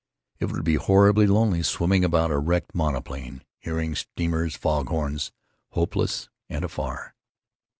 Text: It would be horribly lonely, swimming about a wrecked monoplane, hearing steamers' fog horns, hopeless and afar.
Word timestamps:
It 0.39 0.45
would 0.45 0.63
be 0.63 0.77
horribly 0.77 1.27
lonely, 1.27 1.61
swimming 1.61 2.03
about 2.03 2.31
a 2.31 2.39
wrecked 2.39 2.73
monoplane, 2.73 3.43
hearing 3.59 3.93
steamers' 3.93 4.55
fog 4.55 4.87
horns, 4.89 5.31
hopeless 5.73 6.27
and 6.49 6.65
afar. 6.65 7.13